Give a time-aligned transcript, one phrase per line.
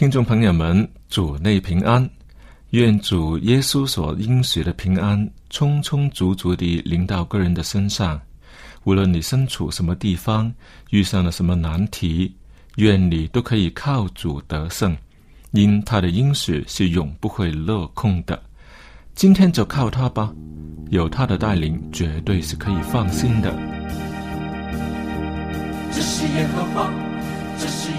[0.00, 2.08] 听众朋友们，主内平安，
[2.70, 8.18] 愿主耶稣所应许的平安充充足足地临到个人的身上。
[8.84, 10.50] 无论你身处什么地方，
[10.88, 12.34] 遇上了什么难题，
[12.76, 14.96] 愿你都可以靠主得胜，
[15.50, 18.42] 因他的应许是永不会落空的。
[19.14, 20.32] 今天就靠他吧，
[20.88, 23.54] 有他的带领，绝对是可以放心的。
[25.92, 27.09] 这是耶和华。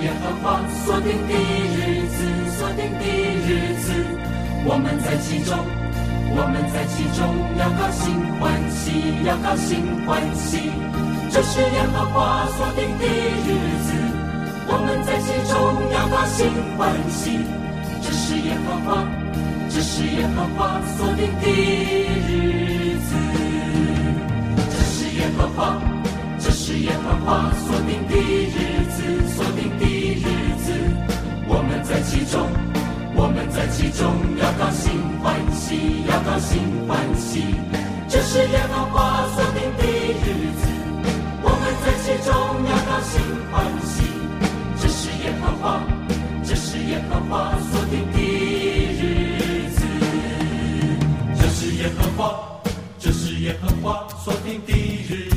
[0.02, 1.78] 耶和华所定的日
[2.10, 2.18] 子，
[2.58, 3.06] 所定的
[3.46, 3.50] 日
[3.82, 3.94] 子，
[4.66, 5.56] 我们在其中，
[6.34, 7.22] 我们在其中
[7.60, 9.70] 要高兴欢喜，要高兴
[10.06, 10.72] 欢喜。
[11.30, 13.06] 这是耶和华所定的
[13.46, 13.50] 日
[13.86, 13.94] 子，
[14.68, 15.54] 我们在其中
[15.94, 17.38] 要高兴欢喜。
[18.02, 19.06] 这是耶和华，
[19.70, 21.46] 这是耶和华所定的
[22.28, 23.10] 日子，
[24.68, 25.78] 这是耶和华。
[26.44, 28.58] 这是耶和华所定的日
[28.90, 28.91] 子，
[32.02, 32.50] 在其中，
[33.14, 34.02] 我们在其中
[34.42, 34.92] 要高兴
[35.22, 36.58] 欢喜，要高兴
[36.88, 37.54] 欢喜。
[38.10, 40.66] 这是耶和华所定的日子，
[41.44, 42.34] 我们在其中
[42.66, 43.54] 要高兴欢
[43.86, 44.02] 喜。
[44.82, 45.80] 这是耶和华，
[46.44, 48.18] 这是耶和华所定的
[48.98, 49.86] 日子，
[51.40, 52.34] 这是耶和华，
[52.98, 54.74] 这是耶和华所定的
[55.08, 55.30] 日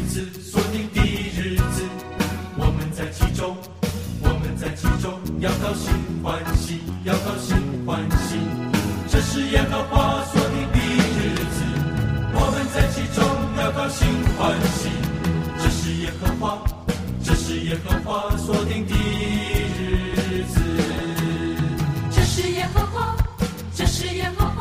[5.44, 8.38] 要高兴欢喜，要高兴欢喜，
[9.10, 11.62] 这是耶和华所定的日子，
[12.32, 13.22] 我们在其中
[13.58, 14.88] 要高兴欢喜，
[15.62, 16.64] 这是耶和华，
[17.22, 18.94] 这是耶和华所定的
[19.76, 20.60] 日子，
[22.10, 23.14] 这是耶和华，
[23.74, 24.53] 这是耶和。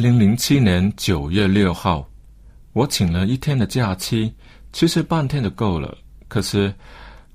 [0.00, 2.08] 零零七年九月六号，
[2.72, 4.32] 我请了一天的假期，
[4.72, 5.94] 其实半天就够了。
[6.26, 6.72] 可是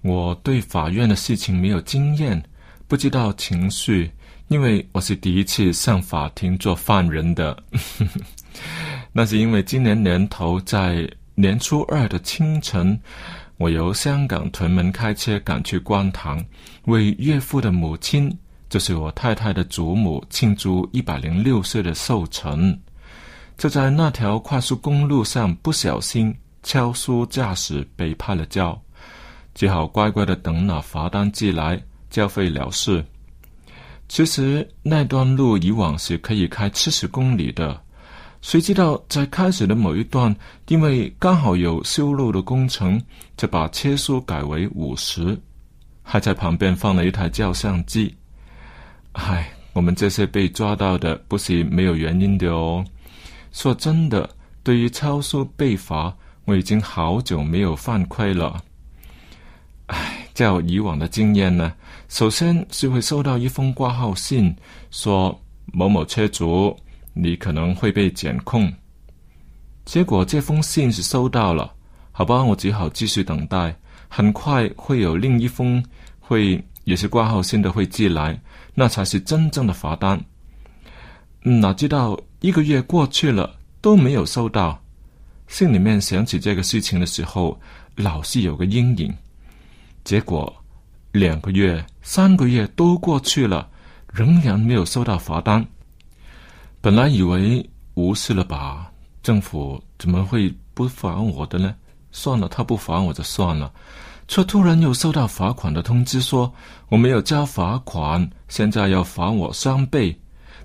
[0.01, 2.41] 我对法院的事情没有经验，
[2.87, 4.09] 不知道情绪，
[4.47, 7.55] 因为我是第一次上法庭做犯人的。
[9.13, 12.99] 那是因为今年年头在年初二的清晨，
[13.57, 16.43] 我由香港屯门开车赶去观塘，
[16.85, 18.35] 为岳父的母亲，
[18.69, 22.77] 这是我太太的祖母庆祝一百零六岁的寿辰。
[23.57, 28.81] 就在那条快速公路上，不小心超速驾驶被拍了照。
[29.53, 33.05] 只好乖乖的等那罚单寄来，交费了事。
[34.09, 37.81] 其实那段路以往是可以开七十公里的，
[38.41, 40.35] 谁知道在开始的某一段，
[40.67, 43.01] 因为刚好有修路的工程，
[43.37, 45.39] 就把车速改为五十，
[46.03, 48.13] 还在旁边放了一台照相机。
[49.15, 52.83] 唉，我们这些被抓到的不是没有原因的哦。
[53.53, 54.29] 说真的，
[54.61, 56.13] 对于超速被罚，
[56.43, 58.61] 我已经好久没有犯规了。
[59.87, 61.73] 唉，照以往的经验呢，
[62.09, 64.53] 首先是会收到一封挂号信，
[64.91, 65.39] 说
[65.71, 66.75] 某某车主，
[67.13, 68.71] 你可能会被检控。
[69.85, 71.73] 结果这封信是收到了，
[72.11, 73.73] 好吧，我只好继续等待。
[74.09, 75.83] 很快会有另一封
[76.19, 78.39] 会也是挂号信的会寄来，
[78.75, 80.23] 那才是真正的罚单。
[81.41, 84.79] 哪知道一个月过去了都没有收到，
[85.47, 87.59] 心里面想起这个事情的时候，
[87.95, 89.13] 老是有个阴影。
[90.03, 90.53] 结果，
[91.11, 93.67] 两个月、三个月都过去了，
[94.11, 95.65] 仍然没有收到罚单。
[96.81, 98.91] 本来以为无事了吧，
[99.23, 101.73] 政府怎么会不罚我的呢？
[102.11, 103.71] 算了，他不罚我就算了，
[104.27, 106.53] 却突然又收到罚款的通知，说
[106.89, 110.19] 我没有交罚款，现在要罚我三倍，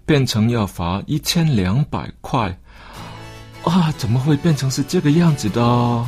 [0.06, 2.58] 变成要罚一千两百块。
[3.64, 6.06] 啊，怎么会变成是这个样子的？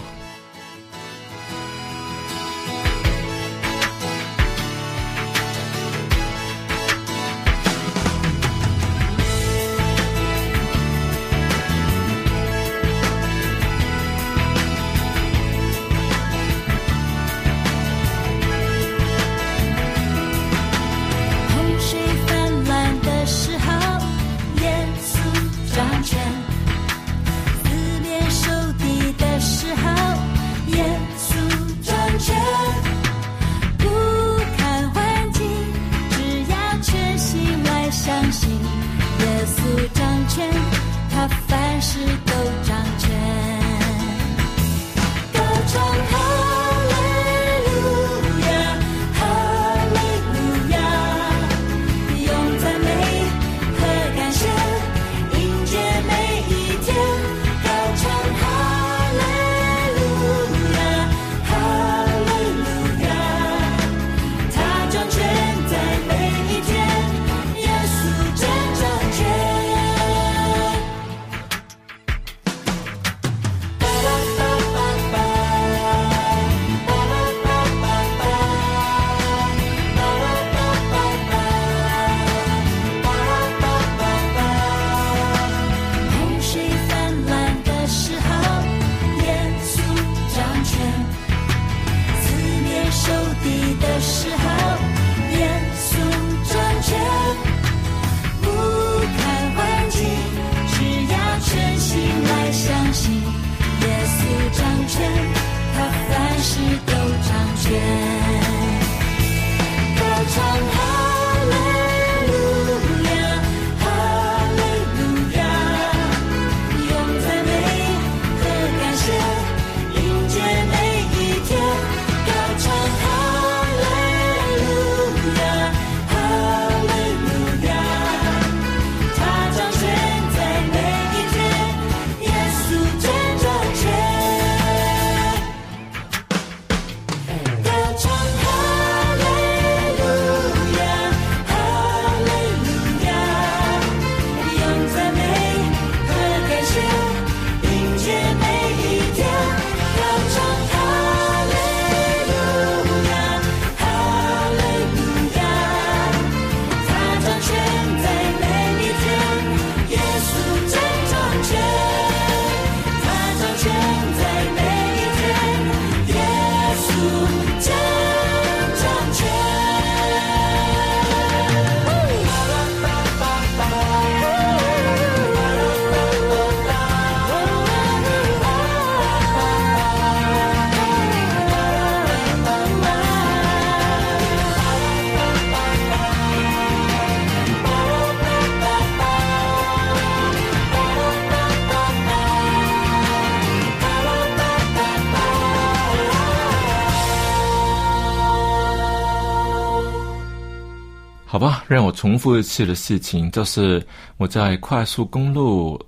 [201.73, 203.83] 让我重复一次的事情，就是
[204.19, 205.81] 我在快速公路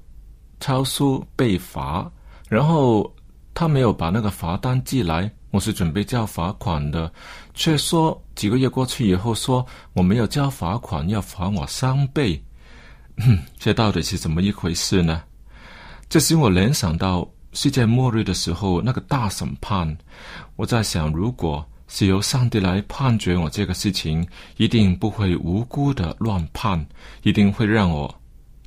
[0.59, 2.11] 超速被罚，
[2.49, 3.15] 然后
[3.53, 7.13] 他没有把那个罚单寄来，我是准备交罚款的，
[7.53, 12.43] 却说几个月过去以后说我没有交罚款，要罚我三倍，
[13.61, 15.23] 这到底是怎么一回事呢？
[16.09, 19.95] 这使我联想到世界末日的时候那个大审判，
[20.57, 21.63] 我在想如果。
[21.87, 24.27] 是由上帝来判决我这个事情，
[24.57, 26.85] 一定不会无辜的乱判，
[27.23, 28.13] 一定会让我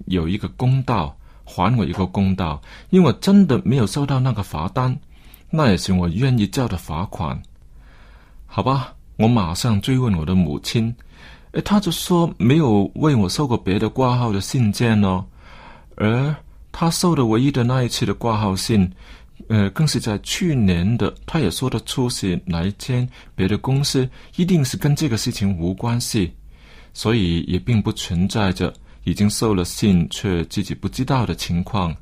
[0.05, 2.61] 有一个公道，还我一个公道。
[2.89, 4.97] 因为我真的没有收到那个罚单，
[5.49, 7.41] 那也是我愿意交的罚款。
[8.45, 10.95] 好吧，我马上追问我的母亲，
[11.51, 15.25] 诶，他就说没有为我收过别的挂号的信件哦，
[15.95, 16.33] 而
[16.71, 18.89] 他收的唯一的那一次的挂号信。
[19.49, 26.33] 呃，更是在去年的，他也说得出是哪一间别的公司，一定是跟这个事情无关系，
[26.93, 31.95] 所以也并不存在着已经收了信却自己不知道的情况。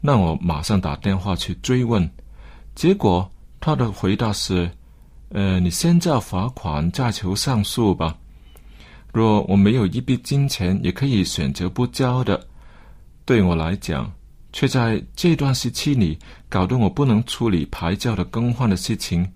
[0.00, 2.10] 那我马上打电话去追问，
[2.74, 3.30] 结果
[3.60, 4.70] 他的回答是：
[5.30, 8.18] 呃，你先交罚款再求上诉吧。
[9.12, 12.46] 若我没有一笔金钱，也可以选择不交的。
[13.24, 14.12] 对我来讲。
[14.52, 16.18] 却在这段时期里
[16.48, 19.26] 搞得我不能处理牌照的更换的事情，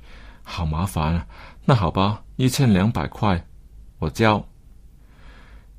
[0.42, 1.26] 好麻烦啊！
[1.64, 3.44] 那好吧，一千两百块，
[3.98, 4.46] 我交。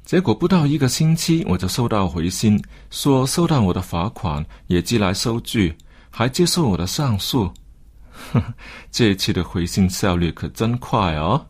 [0.04, 5.76] 结果不到一个星期，我就收到回信，说收到我的罚款，也寄来收据，
[6.10, 7.52] 还接受我的上诉。
[8.90, 11.46] 这一期的回信效率可真快哦！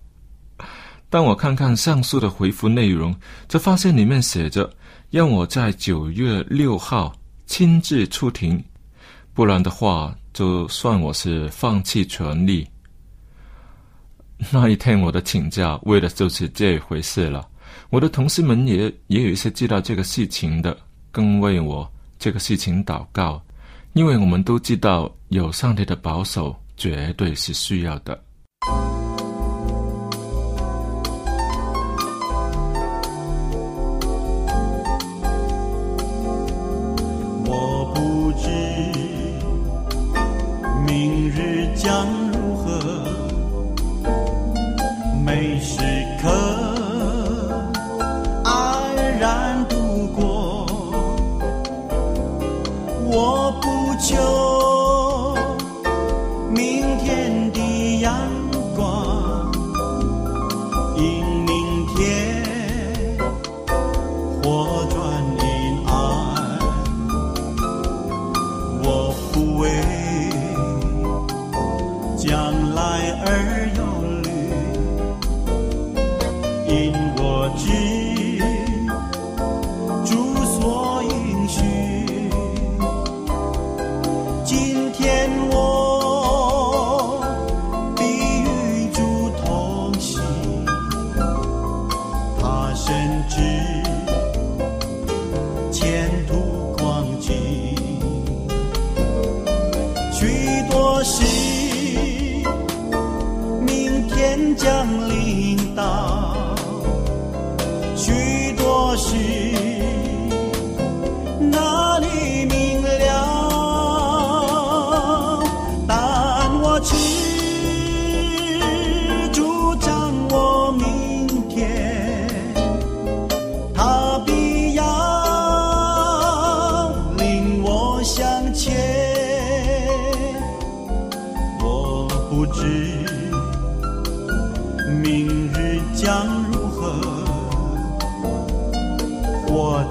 [1.09, 3.15] 当我看看上诉的回复内容，
[3.47, 4.69] 就发现里面写着
[5.11, 7.15] 要我在九月六号。
[7.47, 8.63] 亲自出庭，
[9.33, 12.67] 不然的话，就算我是放弃权利。
[14.51, 17.47] 那一天我的请假，为的就是这回事了。
[17.89, 20.77] 我的同事们也也有一些知道这个事情的，
[21.11, 21.89] 更为我
[22.19, 23.41] 这个事情祷告，
[23.93, 28.21] 因为我们都知道有上帝的保守，绝对是需要的。
[41.77, 42.26] 江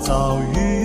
[0.01, 0.76] 遭遇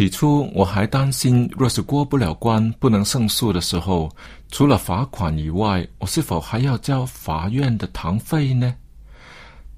[0.00, 4.10] 起初我还担心，若是过不了关、不能胜诉的时候，
[4.50, 8.74] 除了罚款以外，我是否还要交法院的堂费呢？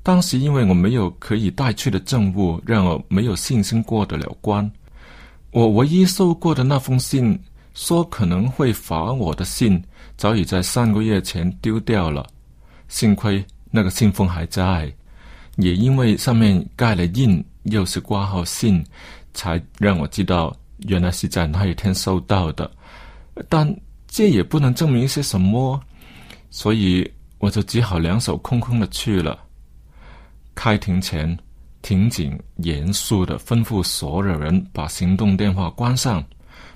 [0.01, 4.71] 当时因为我没有可以带去的证物，让我没有信心过得了关。
[5.51, 7.37] 我唯一收过的那封信，
[7.75, 9.83] 说可能会罚我的信，
[10.17, 12.25] 早已在三个月前丢掉了。
[12.87, 14.89] 幸亏那个信封还在，
[15.57, 18.85] 也因为上面盖了印，又是挂号信，
[19.35, 20.55] 才让我知道
[20.89, 22.71] 原来是在那一天收到的。
[23.49, 23.75] 但
[24.07, 25.81] 这也不能证明一些什么，
[26.51, 29.39] 所以我就只好两手空空的去了。
[30.55, 31.37] 开庭前，
[31.81, 36.23] 庭警严肃的吩咐所有人把行动电话关上，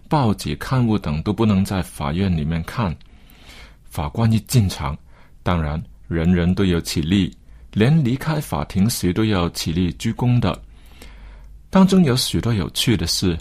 [0.08, 2.96] 报纸、刊物等都不能在法院里面看。
[3.84, 4.96] 法官一进场，
[5.42, 7.36] 当然人人都有起立，
[7.72, 10.58] 连离开法庭时都要起立鞠躬的。
[11.70, 13.36] 当中有许多有趣的事，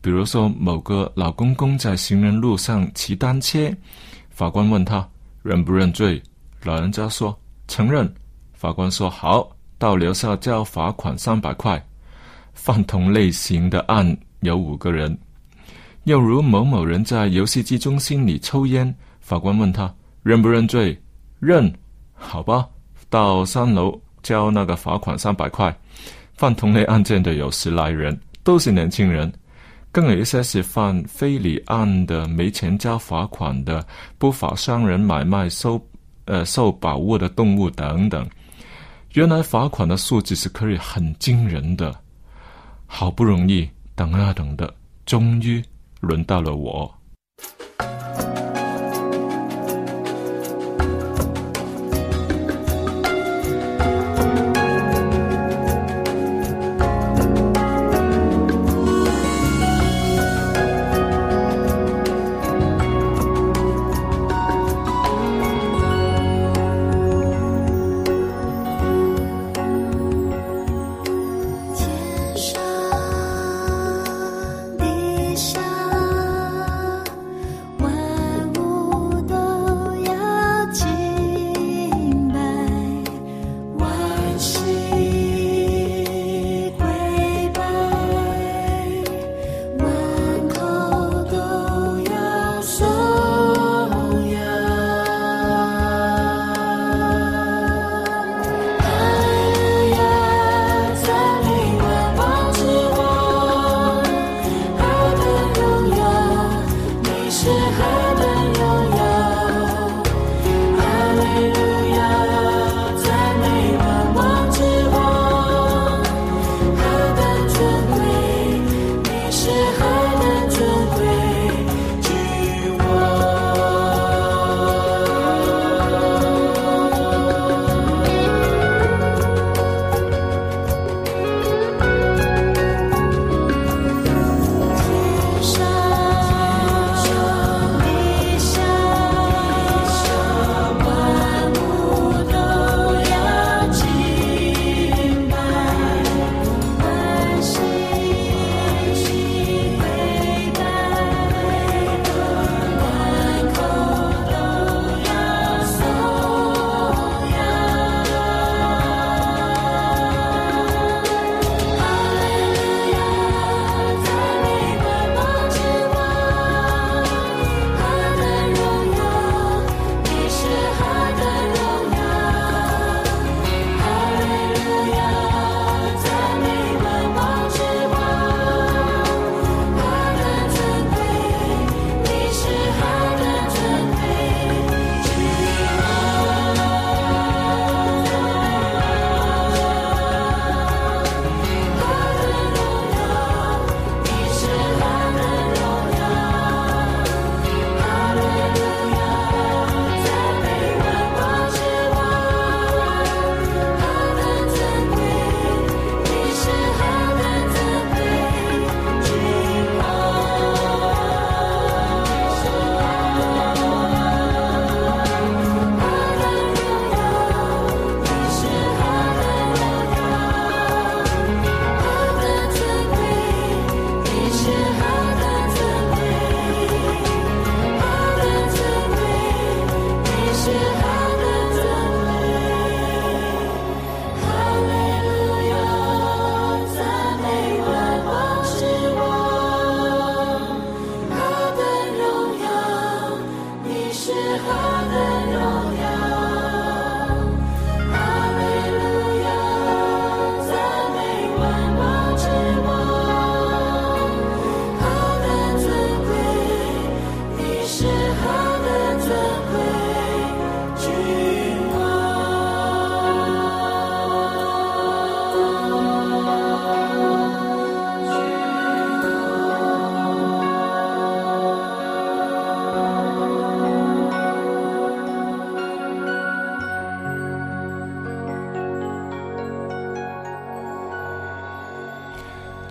[0.00, 3.70] 比如说某个老公公在行人路上骑单车，
[4.30, 5.08] 法官问他
[5.42, 6.22] 认不认罪，
[6.62, 8.12] 老人家说承认。
[8.52, 9.50] 法官说好。
[9.78, 11.86] 到留下交罚款三百块，
[12.54, 15.14] 犯同类型的案有五个人。
[16.04, 20.98] 又如某某人在游戏机中心里抽烟，法官问他认不认罪，
[21.40, 21.70] 认，
[22.14, 22.66] 好吧，
[23.10, 25.78] 到三楼交那个罚款三百块。
[26.36, 29.32] 犯同类案件的有十来人，都是年轻人，
[29.90, 33.84] 更有一些是犯非礼案的，没钱交罚款的，
[34.18, 35.80] 不法商人买卖收
[36.26, 38.28] 呃受保护的动物等等。
[39.14, 41.94] 原来罚款的数字是可以很惊人的，
[42.86, 44.72] 好不容易等啊等的，
[45.06, 45.64] 终于
[46.00, 46.94] 轮到了我。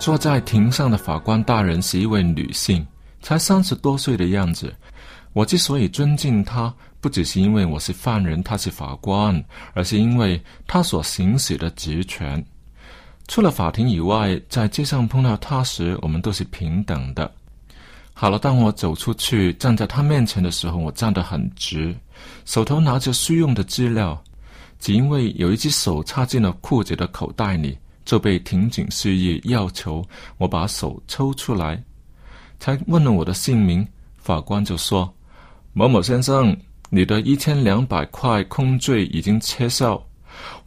[0.06, 2.86] 坐在庭上的法官大人是一位女性，
[3.22, 4.72] 才三十多岁的样子。
[5.32, 12.40] 我之所以尊敬她，不只是因为我是犯人，她是法官，而是因为她所行使的职权。
[13.26, 17.28] 除了法庭以外，在街上碰到她时，我们都是平等的。
[18.14, 21.92] 好了，当我走出去站在她面前的时候，我站得很直，
[22.44, 24.22] 手头拿着需用的资料，
[24.78, 30.02] 只因为有一只手插进了裤子的口袋里，就被庭警示意要求
[30.38, 31.82] 我把手抽出来，
[32.58, 33.86] 才问了我的姓名。
[34.16, 35.12] 法官就说。
[35.74, 36.56] 某某先生，
[36.88, 40.02] 你的一千两百块空坠已经撤销。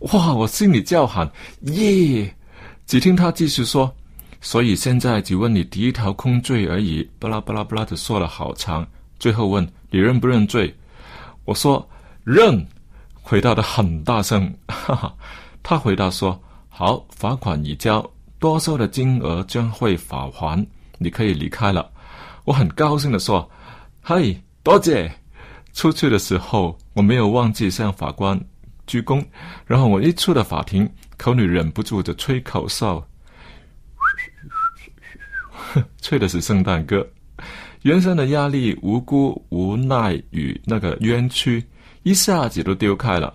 [0.01, 0.31] 哇！
[0.31, 1.27] 我心里叫喊
[1.61, 2.31] 耶！
[2.85, 3.91] 只听他继续说
[4.39, 10.71] ：“所以现在只问你第一条空坠而已。”巴拉巴拉巴拉的说了好长，最后问你认不认罪？
[11.43, 11.89] 我说
[12.23, 12.63] 认，
[13.13, 14.53] 回答的很大声。
[14.67, 15.15] 哈哈，
[15.63, 18.07] 他回答说：“好，罚款已交，
[18.39, 20.65] 多收的金额将会返还，
[20.97, 21.91] 你可以离开了。”
[22.45, 23.49] 我很高兴的说
[24.01, 25.09] ：“嘿。”多谢。
[25.73, 28.39] 出去的时候，我没有忘记向法官
[28.85, 29.25] 鞠躬。
[29.65, 33.03] 然后我一出了法庭，口里忍不住的吹口哨，
[36.01, 37.07] 吹的是圣诞歌。
[37.83, 41.65] 原生的压力、无辜、无奈与那个冤屈，
[42.03, 43.33] 一下子都丢开了。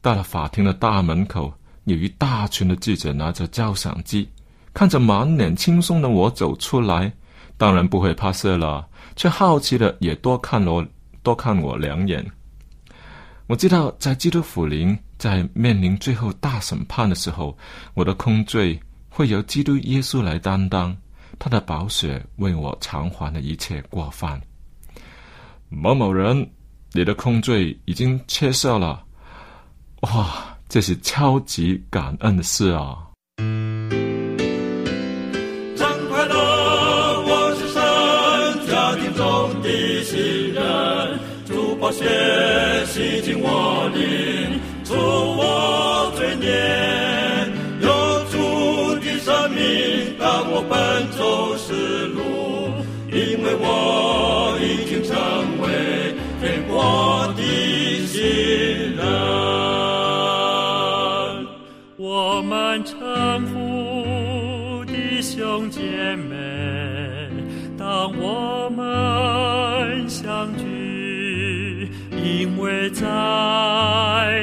[0.00, 1.52] 到了法庭的大门口，
[1.88, 4.28] 有一大群的记者拿着照相机，
[4.74, 7.12] 看着满脸轻松的我走出来，
[7.56, 8.86] 当然不会怕摄了。
[9.16, 10.86] 却好奇的也多看了我
[11.22, 12.24] 多看我两眼。
[13.46, 17.56] 我知道，在基督福临在面临最后大审判的时候，
[17.94, 20.96] 我的空罪会由基督耶稣来担当，
[21.38, 24.40] 他的宝血为我偿还了一切过犯。
[25.70, 26.48] 某某人，
[26.92, 29.02] 你的空罪已经撤销了，
[30.02, 32.98] 哇，这是超级感恩的事啊！
[35.74, 36.36] 真快乐，
[37.24, 37.80] 我是神
[38.68, 42.04] 家庭中的新人，主把血
[42.84, 46.46] 洗净我灵，除我罪孽，
[47.80, 47.88] 有
[48.30, 48.36] 主
[49.00, 51.72] 的生命当我奔走是
[52.08, 52.20] 路，
[53.10, 55.16] 因为我已经成
[55.62, 57.42] 为天国的
[62.78, 65.80] 们称呼弟兄姐
[66.14, 66.36] 妹，
[67.76, 71.90] 当我们相聚。
[72.12, 73.04] 因为在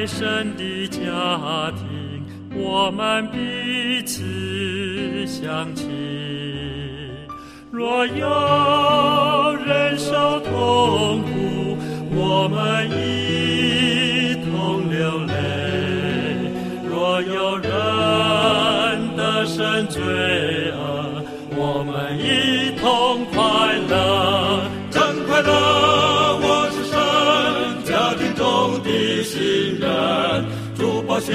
[0.06, 5.88] 神的家庭，我们彼此相亲。
[7.72, 11.78] 若有人受痛苦，
[12.12, 13.75] 我们一
[19.46, 20.02] 生罪
[20.72, 21.24] 恶，
[21.56, 23.42] 我们一同快
[23.88, 25.52] 乐，真快乐。
[26.42, 26.98] 我是神
[27.86, 28.90] 家庭中的
[29.24, 29.86] 新人，
[30.76, 31.32] 主宝血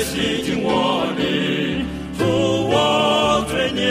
[0.00, 1.86] 洗净我灵，
[2.18, 2.22] 除
[2.68, 3.82] 我罪孽，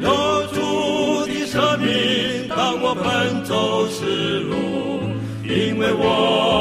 [0.00, 0.08] 有
[0.54, 4.54] 主的生命当我奔走是路，
[5.42, 6.53] 因为我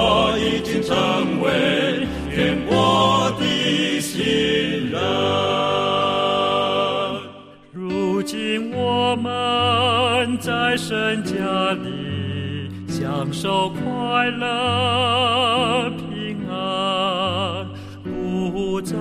[10.44, 12.70] 在神家里。
[12.90, 17.66] 享受快乐平安，
[18.04, 18.94] 不再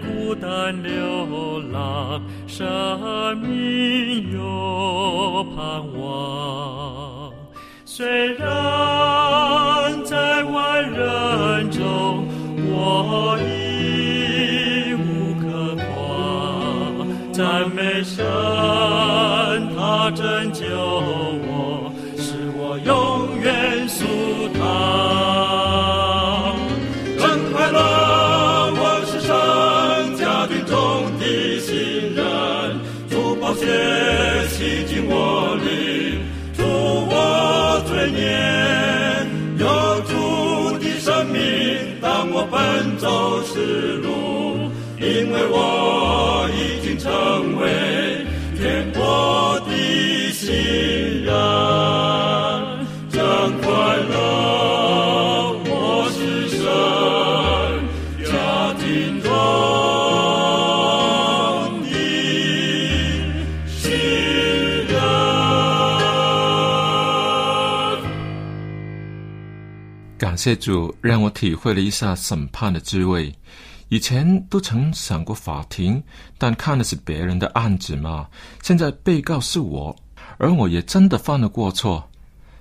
[0.00, 7.32] 孤单流浪，生命有盼望。
[7.84, 8.46] 虽然
[10.04, 12.24] 在万人中，
[12.56, 15.82] 我已无可夸，
[17.32, 18.24] 赞美神，
[19.88, 21.90] 他拯救我。
[22.18, 24.04] 使我永远属
[24.52, 24.60] 他，
[27.16, 27.78] 真快乐！
[28.76, 29.32] 我是神
[30.18, 30.76] 家庭中
[31.18, 31.24] 的
[31.58, 31.72] 新
[32.14, 32.22] 人，
[33.08, 33.64] 主宝血
[34.50, 36.20] 洗净我灵，
[36.54, 36.60] 主
[37.08, 38.20] 我罪孽，
[39.56, 39.64] 有
[40.02, 40.12] 主
[40.78, 41.38] 的生命
[42.02, 42.58] 当我奔
[42.98, 43.56] 走是
[44.02, 44.68] 路，
[45.00, 46.37] 因为我
[70.48, 73.30] 谢主让我体会了一下审判的滋味，
[73.90, 76.02] 以前都曾想过法庭，
[76.38, 78.26] 但看的是别人的案子嘛。
[78.62, 79.94] 现在被告是我，
[80.38, 82.08] 而我也真的犯了过错，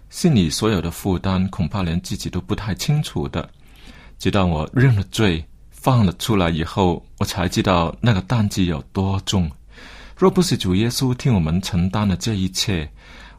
[0.10, 3.50] 心里所有的负担，恐怕连自己都不太清楚的。
[4.20, 9.50] 直到我认了罪，放了出来以后，我才知道那个担子有多重。
[10.18, 12.92] 若不是主耶稣替我们承担了这一切，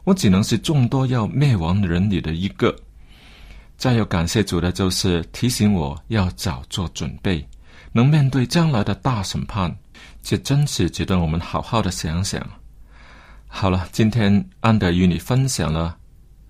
[0.05, 2.75] 我只能是众多要灭亡的人里的一个。
[3.79, 7.47] 再要感谢主的，就是提醒我要早做准备，
[7.93, 9.73] 能面对将来的大审判。
[10.21, 12.45] 这真是值得我们好好的想想。
[13.47, 15.95] 好了，今天安德与你分享了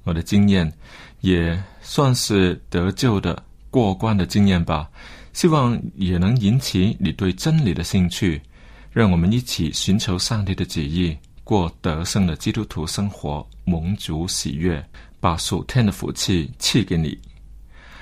[0.05, 0.73] 我的经验，
[1.21, 4.89] 也算是得救的过关的经验吧。
[5.31, 8.41] 希望也能引起你对真理的兴趣。
[8.91, 14.83] 让我们一起寻求上帝的旨意，过得胜的基督徒生活，蒙主喜悦，
[15.19, 17.17] 把属天的福气赐给你。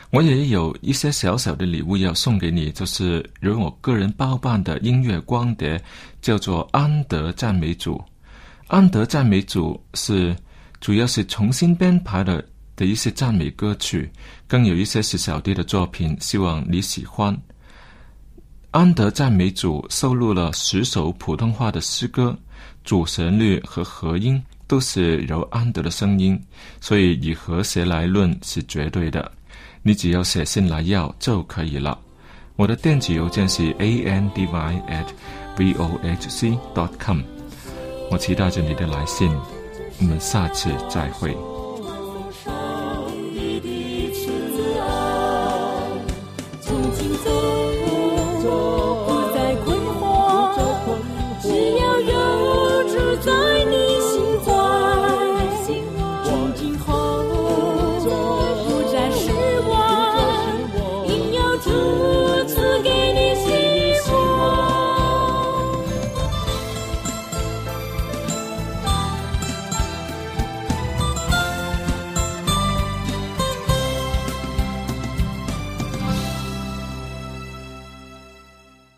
[0.10, 5.84] 我也有一些小小的礼物要送给你，就是由我个人包办的音乐光碟，
[6.22, 7.96] 叫做《安德赞美组》。
[8.68, 10.36] 安德赞美组是
[10.80, 12.44] 主要是重新编排的
[12.76, 14.10] 的一些赞美歌曲，
[14.48, 17.38] 更有一些是小弟的作品，希望你喜欢。
[18.72, 22.38] 安德赞美组收录了十首普通话的诗歌，
[22.84, 26.40] 主旋律和和音都是由安德的声音，
[26.82, 29.32] 所以以和谐来论是绝对的。
[29.82, 31.98] 你只要写信来要就可以了。
[32.58, 35.06] 我的电子邮件是 a n d y at
[35.58, 37.22] v o h c dot com，
[38.12, 39.32] 我期待着你的来信。
[40.00, 41.57] 我们下次再会。